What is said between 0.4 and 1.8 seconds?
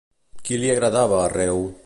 Qui li agradava a Reo?